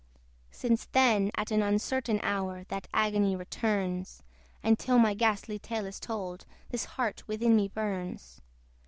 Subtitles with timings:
[0.49, 4.23] Since then, at an uncertain hour, That agony returns;
[4.63, 8.41] And till my ghastly tale is told, This heart within me burns.